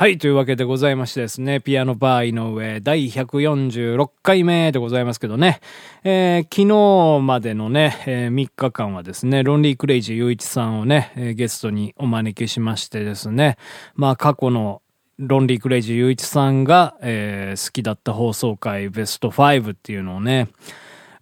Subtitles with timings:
[0.00, 0.16] はい。
[0.18, 5.58] というわけでございましてですね、ピアノバー井上第146回目でございますけどね、
[6.04, 13.56] えー、昨日までのね、えー、3日間はですね、ロンリークレイジー雄一さんをね、えー、ゲストにお招きしましてですね、
[13.96, 14.82] まあ過去の
[15.18, 20.46] ロンリークレイジー雄一さんが、えー、好きだった放送回ベスト5っていうのをね、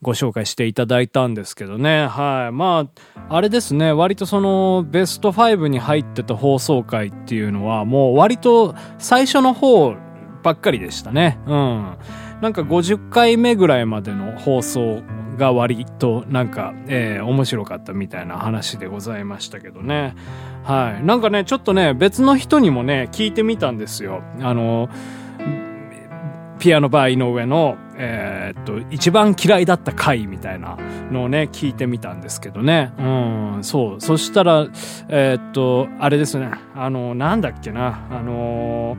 [0.06, 2.06] ご紹介していただいたんですけどね。
[2.06, 2.54] はい。
[2.54, 2.86] ま
[3.26, 3.90] あ、あれですね。
[3.90, 9.96] 割とそのベスト5に入ってた放送回っていうのはもう割と最初の方
[10.44, 11.40] ばっかりでしたね。
[11.46, 11.96] うん。
[12.40, 15.02] なんか50回目ぐらいまでの放送
[15.36, 20.14] が割となんか、えー、面白かったみたいな話でございましたけどね。
[20.62, 21.04] はい。
[21.04, 24.22] なんかね、ちょっとね、別の人にもね、聞いてみたんですよ。
[24.40, 24.88] あの、
[26.58, 30.76] ピアノバー井上の、えー、っと、一番嫌いだった回みたいな
[31.10, 32.92] のをね、聞いてみたんですけどね。
[32.98, 34.00] うん、そう。
[34.00, 34.68] そしたら、
[35.08, 36.50] えー、っと、あれですね。
[36.74, 38.06] あの、なんだっけな。
[38.10, 38.96] あの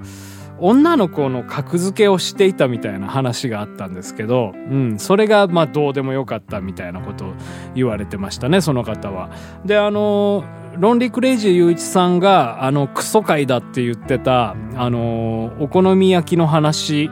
[0.60, 7.34] 女の子の格付けをしていたみたいな話があったんですけど、うん、それがまあどうでもよかったみたいなことを
[7.76, 9.30] 言われてましたね、その方は。
[9.66, 10.44] で、あの
[10.80, 17.10] ロンリークレイジー雄一さんが、あの、クソ回だって言ってた、あのお好み焼きの話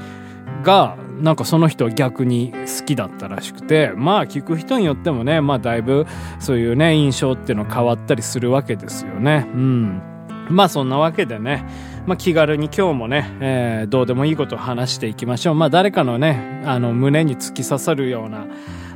[0.66, 6.06] がなんかその人は逆に好きだったらしくてまあ聞く人によってもねまあだいぶ
[6.40, 10.02] そういうね印象っていうの変わったりするわけですよねうん
[10.50, 11.66] まあそんなわけでね
[12.06, 15.56] まあ、気軽に今日もね、えー、どうでもいいことを話していきましょう。
[15.56, 18.46] まあ、誰かのね、あの、胸に突き刺さるような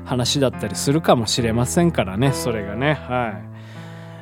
[0.06, 3.49] 話だったりするかもしれませんからね、それがね、はい。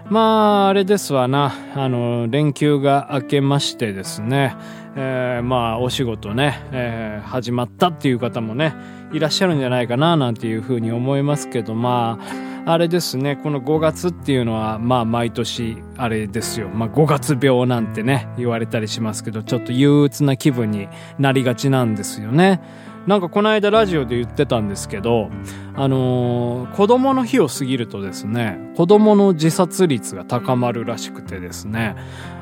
[0.09, 4.56] まあ、あれですわな、あの、連休が明けましてですね、
[4.95, 8.73] えー、まあお仕事ね、えー、始まったっていう方もね。
[9.13, 12.19] いらっしゃるんじゃないかななんていうふうに思いますけどま
[12.66, 22.62] ああれですねこの5月っていうのはまあ毎年あれですよ、まあ、5月病なんてね言われたりしますけどちょっと憂鬱な気分になりがちなんですよね。
[23.07, 25.29] なんかこの間ラジオで言ってたんですけど、
[25.75, 31.96] あのー、子供の日を過ぎるとですね、子供の自殺率が高まるらしくてですね、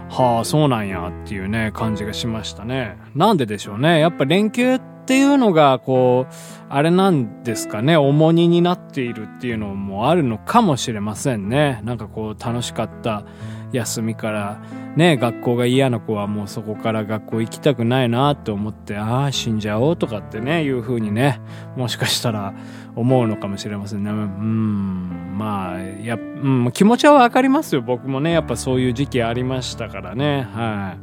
[0.10, 2.98] はあ、そうなんやっていうね、感じがしましたね。
[3.14, 4.00] なんででしょうね。
[4.00, 6.34] やっぱ連休っっていうのが、こう、
[6.68, 11.80] あれなんですかね、重荷になっているっていうのもあるのかもしれませんね。
[11.84, 13.24] なんかこう、楽しかった
[13.72, 14.60] 休みから、
[14.96, 21.40] ね、学校が嫌な子はもうそこから学校行きたくないなって思って、ああ、死んじゃおうとかってね、いう風にね、
[21.78, 22.56] もしかしたら
[22.96, 24.10] 思うのかもしれませんね。
[24.10, 27.84] うん、まあ、や、うん、気持ちはわかりますよ。
[27.84, 30.48] 僕もね、やっぱそういう時期ありましたからね。
[30.52, 30.96] は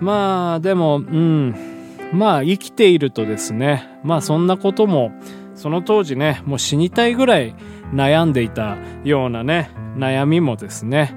[0.00, 0.04] い。
[0.04, 1.79] まあ、でも、うん、
[2.12, 5.12] まあ、生きているとですね、まあ、そんなことも、
[5.54, 7.54] その当時ね、もう死にたいぐらい
[7.92, 11.14] 悩んでいたようなね、悩みもですね、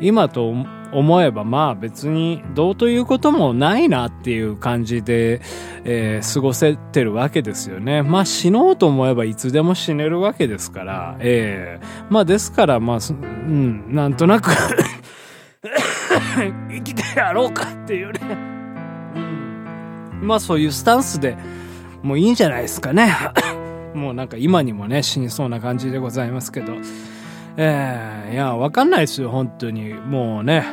[0.00, 0.52] 今と
[0.92, 5.40] 思えばまあ別にどうということもないなっていう感じで、
[5.84, 8.02] えー、過ごせてるわけですよね。
[8.02, 14.50] まあ死のうと思えばいつでも死ねるわけですから、えー、まあですからまあ、うん、なんとなく
[16.70, 18.55] 生きてやろうかっていうね。
[20.22, 21.36] まあそういうスタンスで
[22.02, 23.12] もういいんじゃないですかね。
[23.94, 26.74] もうなんか今にもね死にそうな感じでございますけど。
[27.58, 29.94] えー、いや、わかんないですよ、本当に。
[29.94, 30.64] もうね、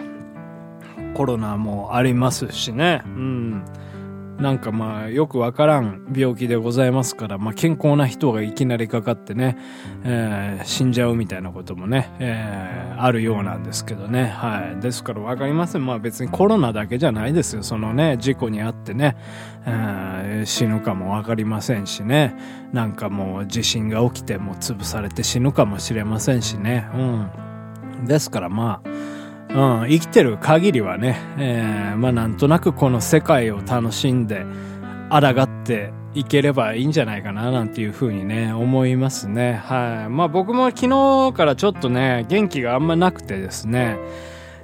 [1.13, 3.01] コロナもありますしね。
[3.05, 3.63] うん。
[4.39, 9.57] なんかまあよくわからん病気でございますから、まあ健康な人がいきなりかかってね、
[10.03, 14.25] えー、死んじゃうみたいなこともね、えー、あるようなんですけどね。
[14.25, 14.81] はい。
[14.81, 15.85] ですからわかりません。
[15.85, 17.63] まあ別にコロナだけじゃないですよ。
[17.63, 19.15] そのね、事故にあってね、
[19.65, 22.35] えー、死ぬかもわかりませんしね。
[22.73, 26.87] なんかもう地震が起きても潰されて死ぬかもしれませんしね。
[26.93, 28.05] うん。
[28.05, 28.89] ですからまあ、
[29.49, 34.45] うん、生きてる限りはね、えー、まあなんとなくこの世界を楽しんで、
[35.09, 39.61] 抗っていければいいんじゃないかななんていうふうにね、思いますね。
[39.63, 40.09] はい。
[40.09, 43.97] まあ僕も昨日からちょっとね、元気があんまなくてですね、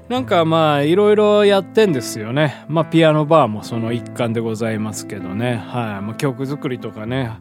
[0.09, 2.65] なんかまあいろいろやってんですよね。
[2.67, 5.57] まあピアノバーもその一環でございますけどね。
[5.67, 6.05] はい。
[6.05, 7.31] まあ曲作りとかね、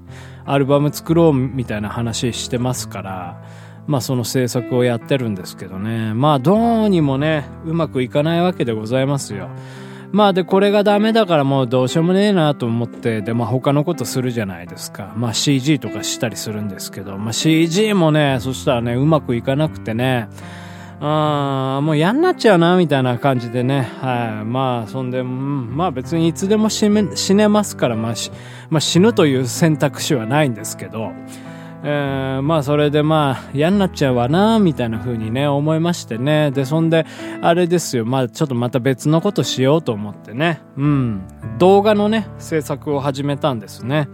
[0.44, 3.42] アルバム作ろうみたいな話してますから、
[3.88, 6.14] まあその制作をやってるんですけどね。
[6.14, 9.48] まあどうにもね、うまくいかないわけでございますよ。
[10.12, 15.12] まあで、これがダメだからもうどうしようもねえなと思って、で、まあ他のことするじゃないですか。
[15.16, 20.28] まあ CG とかしたりするんですけど、まあ CG もね、そしたらね、うまくいかなくてね、
[21.00, 23.88] あもう嫌になっちゃうな、みたいな感じでね。
[24.00, 24.44] はい。
[24.44, 28.14] まあ、そんで、まあ別にいつでも死ねますから、まあ、
[28.70, 31.12] まあ、死ぬという選択肢はないんですけど、
[31.84, 36.50] えー、まあそれでまあ嫌になっちゃうわなみたいな風にね思いましてね。
[36.50, 37.06] でそんで
[37.40, 38.04] あれですよ。
[38.04, 40.60] まあちょっとまた別のことしようと思ってね。
[40.76, 41.22] うん。
[41.58, 44.08] 動画のね制作を始めたんですね。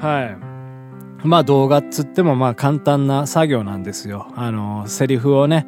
[0.00, 0.36] は
[1.24, 1.26] い。
[1.26, 4.28] まあ動画っつってもまあ簡単な作業なんですよ。
[4.36, 5.66] あのセリフをね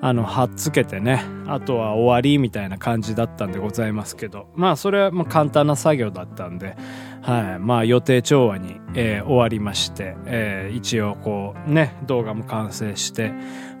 [0.00, 6.76] あの、はっつけてね、あとは終わりみたいな感じだったんでございますけど、まあそれはまあ簡単な作業だったんで、
[7.26, 7.58] はい。
[7.58, 13.32] まあ予定調和に、えー、終わりまして、えー、一応こうね、動画も完成して、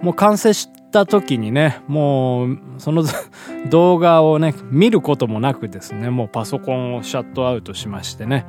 [0.02, 3.04] もう完成した時にね、もうその
[3.70, 8.44] 動画をね、見ることもなくですね、もうパソコンをシャットアウトしましてね、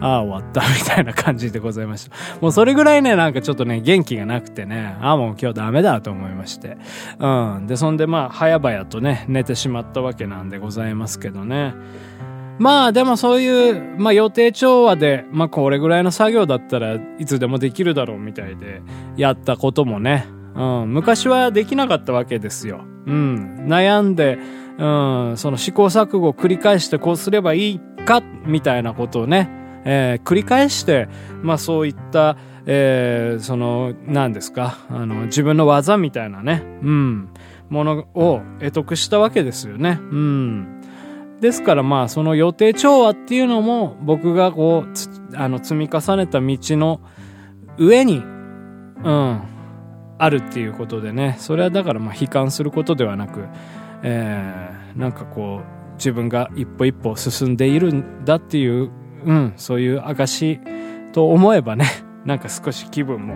[0.00, 2.16] ああ、終わった、みたいな感じでございました。
[2.40, 6.76] もうそれぐらいね、なんかちょっとね、元気がなくてね、ああ、もう今日ダメだと思いまして。
[7.18, 7.28] う
[7.60, 7.66] ん。
[7.66, 11.74] で、そんでまあ、早々とね、寝てしまったわけなんでございますけどね。
[12.62, 18.82] まあでもそういう、まあ予定調和で、まあこれぐらいの作業だったらいつでもできるだろうみたいで
[19.16, 22.84] やったこともね、うん、昔はできなかったわけですよ。
[23.06, 24.38] うん、悩んで、
[24.78, 24.86] う
[25.32, 29.50] ん、その試行錯誤を繰り返してこうすればいいか、みたいなことをね、
[29.84, 31.08] えー、繰り返して、
[31.42, 32.36] まあそういった、
[32.66, 37.28] えー、その、何ですか、あの、自分の技みたいなね、うん、
[37.70, 39.98] ものを得得したわけですよね。
[40.00, 40.81] うん。
[41.42, 47.00] ですからまあその予定調和っていうのも僕がこうあの積み重ねた道の
[47.78, 49.42] 上にうん
[50.18, 53.48] あるっていうことでねそれはだからまあ悲観することではなく、
[54.04, 58.92] えー、なんかこう自分が一歩一歩進んでいるんだっていう、
[59.24, 60.60] うん、そういう証
[61.12, 61.86] と思えばね
[62.24, 63.34] なんか少し気分も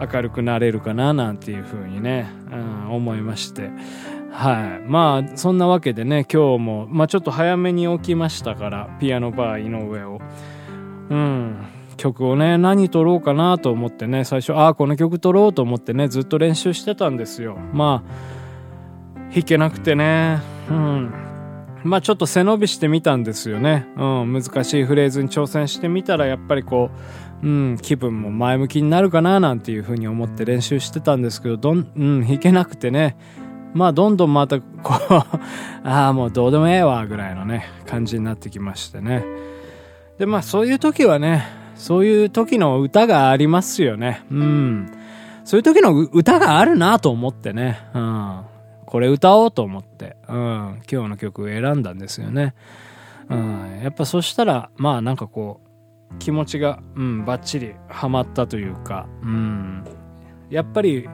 [0.00, 3.70] 明るくなれるかななんていうふうにね、うん、思いまして。
[4.38, 4.88] はい。
[4.88, 10.20] まあ、そんなわけでね、今日も、まあちょっと早めに起きましたから、ピアノバー井上を。
[11.10, 11.66] うん。
[11.96, 17.58] 曲をね、何撮ろうかなと思ってね、最初、ああ、この曲撮ろうと思ってね、ずっと練習してたんですよ。
[17.72, 20.38] まあ、弾けなくてね、
[20.70, 21.12] うん。
[21.82, 23.88] まあちょっと背伸びしてみたんですよね。
[23.96, 24.32] うん。
[24.32, 26.90] 難しいフレーズに挑戦してみたら、やっぱりこ
[27.42, 33.16] う、うん、気分も前向きになるかななんていうふうに思って練習してたんですけど、どん、うん、弾けなくてね、
[33.74, 34.64] まあ、どんどんまた、こ
[35.10, 35.14] う
[35.86, 39.24] ああ、もうどうでもええわ、ぐらいのね、感じになってきましてね。
[40.18, 44.24] で、まあ、そういう時はね、そういう時の歌がありますよね。
[44.30, 44.90] うん。
[45.44, 47.78] そういう時の歌があるなと思ってね。
[47.94, 48.40] うん。
[48.84, 50.80] これ歌おうと思って、うん。
[50.90, 52.54] 今日の曲を選んだんですよね。
[53.30, 53.80] うん。
[53.82, 59.84] やっぱそしたら、まあなんかこう、気持ちが、うん、バッチリハマったというか、うん。
[60.50, 61.08] やっぱり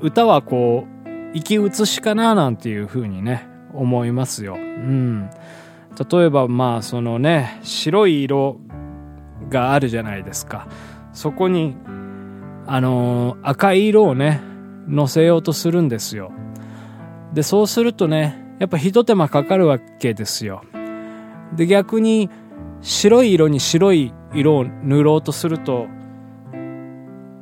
[0.00, 0.99] 歌はこう、
[1.34, 4.54] 生き写しかななんていうふうにね、思いますよ。
[4.54, 5.30] うん。
[6.10, 8.58] 例えばまあそのね、白い色
[9.48, 10.68] があるじゃないですか。
[11.12, 11.76] そこに、
[12.66, 14.40] あの、赤い色をね、
[14.88, 16.32] 乗せようとするんですよ。
[17.32, 20.62] で、そうするとね、やっぱ一手間かかるわけですよ。
[21.56, 22.30] で、逆に
[22.80, 25.86] 白い色に白い色を塗ろうとすると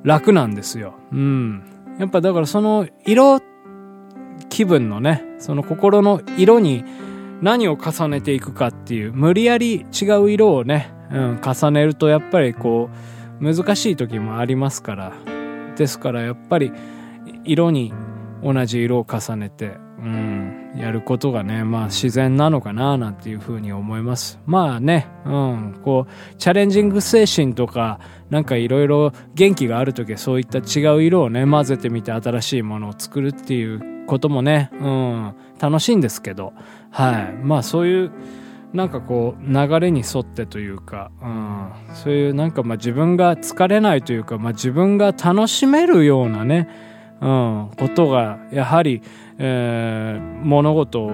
[0.02, 0.94] 楽なんですよ。
[1.12, 1.62] うん。
[1.98, 3.40] やっぱだからその色
[4.58, 6.84] 気分のね、その心の色に
[7.40, 12.90] 何を重ねていくかっていう、無理やり違う色をね、うん、重ねるとやっぱりこ
[13.40, 15.12] う、難しい時もありますから。
[15.76, 16.72] ですからやっぱり、
[17.44, 17.92] 色に
[18.42, 24.40] 同じ色を重ねて、うん、やることがね、まあ自然なのかななんていうふうに思います。
[24.44, 36.52] まあね、うん、こう、チャレンジング精神とか、なんかいろいろ元気がある時はそういった違う色をね、混ぜてみて新しいものを作るっていうこともね、うん、楽しいんですけど、
[36.90, 37.32] はい。
[37.44, 38.12] まあそういう、
[38.72, 46.68] なんかこう、流れに沿ってというか、うん、そういうなんかまあ自分が疲れないというか、まあ自分が楽しめるようなね、
[47.20, 49.02] うん、ことが、やはり、
[49.38, 51.12] えー、物事を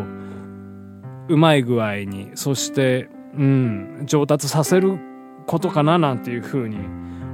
[1.28, 4.98] うまい具合に、そして、うん、上達させる
[5.46, 6.78] ことかななんていうふうに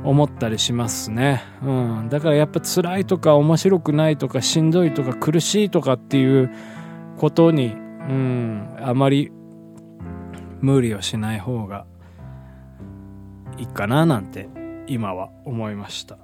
[0.05, 1.43] 思ったりしますね。
[1.63, 2.09] うん。
[2.09, 6.51] だからやっぱ辛いとか面白くないとかしんどいとか苦しいとかっていう
[7.19, 9.31] ことに、うん、あまり
[10.61, 11.87] 無理をしない方が
[13.59, 14.49] いいかななんて
[14.87, 16.19] 今は思いました。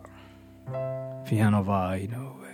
[1.28, 2.45] ピアノバー井上。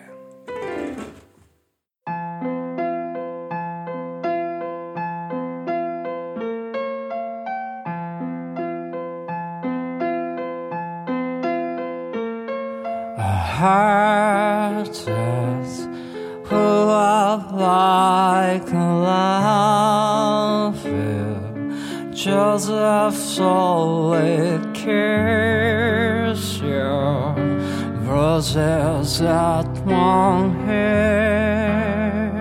[28.43, 32.33] Roses that one hair.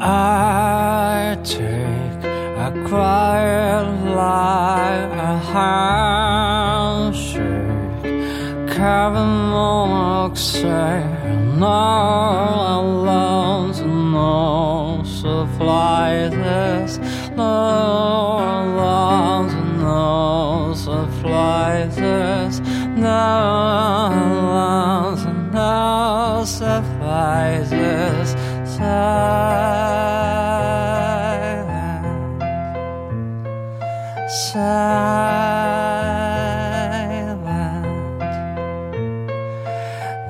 [0.00, 2.24] I take
[2.66, 5.38] a quiet lie, a
[6.98, 7.38] handshake,
[8.76, 11.08] carving monoxide,
[11.58, 11.80] no
[12.80, 13.72] alone,
[14.12, 16.34] no supplies,
[17.34, 17.83] no alone,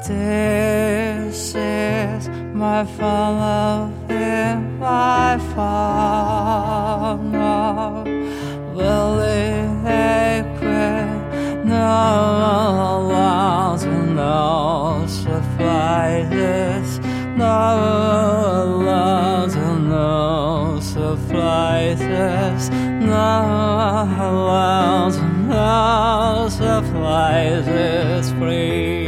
[0.07, 7.25] This is my follow in my father.
[8.75, 11.65] Will it quit?
[11.65, 11.97] No
[13.01, 16.99] allows no suffices.
[17.39, 17.47] No
[18.67, 22.69] allows no suffices.
[22.69, 25.17] No allows
[25.49, 29.04] no suffices free.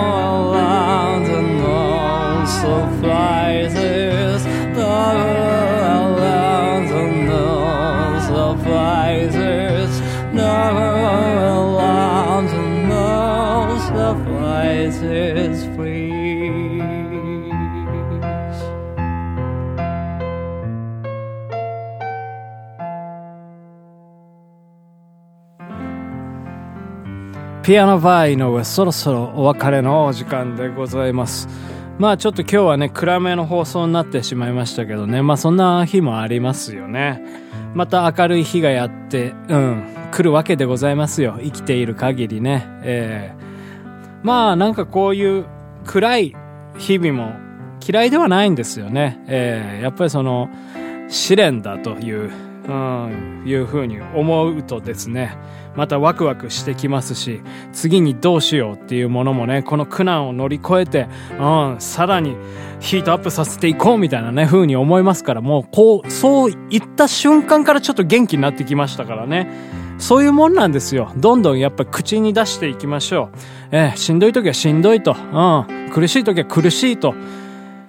[0.00, 4.42] around the north, so fly this,
[4.74, 6.14] around
[6.94, 9.92] the north, so fly this,
[10.34, 13.84] around the north,
[15.76, 16.01] so.
[27.62, 31.48] ピアノバー井上そろそろお別れのお時間でございます
[31.98, 35.22] まあちょっと今日はね暗めの放送になってしまいましたけどね。
[35.22, 37.22] まあそんな日もありますよね。
[37.74, 39.84] また明るい日がやってうん。
[40.10, 41.38] 来るわけでございますよ。
[41.40, 42.66] 生きている限りね。
[42.82, 45.46] えー、まあなんかこういう
[45.84, 46.36] 暗い
[46.76, 47.34] 日々も
[47.86, 49.22] 嫌いではないんですよね。
[49.28, 50.50] えー、やっぱりその
[51.08, 52.30] 試練だという
[52.68, 55.36] うん、いうふうに思うとですね、
[55.74, 57.40] またワクワクしてきますし、
[57.72, 62.36] 次にどうしようっていうものもね、この苦難を乗り越えて、うん、さらに
[62.80, 69.48] ヒートアップさせていこうみたいなね、風に思いますから、もうこう、そういった瞬間からちょっと元気になってきましたからね。
[69.98, 71.12] そういうもんなんですよ。
[71.16, 73.38] どんどんやっぱ口に出していきましょう。
[73.70, 75.14] えー、しんどい時はしんどいと。
[75.14, 75.90] うん。
[75.92, 77.14] 苦しい時は苦しいと。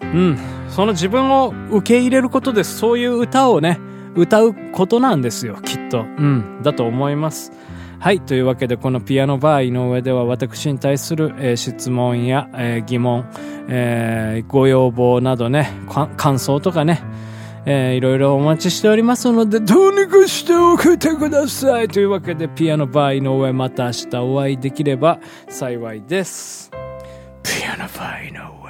[0.01, 0.37] うん。
[0.69, 3.79] その自分を受け入れることで、そういう歌をね、
[4.15, 6.01] 歌うことなんですよ、きっと。
[6.01, 7.51] うん、だと思います。
[7.99, 8.19] はい。
[8.19, 13.25] というわけで、このピアノバー井上では私に対する、えー質問や、えー疑問、
[13.69, 15.71] えーご要望などね、
[16.17, 17.01] 感想とかね、
[17.65, 21.87] えーいろいろお待ちしておりますので、どうにかして送ってください。
[21.87, 26.69] というわけで、ピアノバー井上また明日お会いできれば幸いです。
[27.41, 28.62] ピアノバー井上。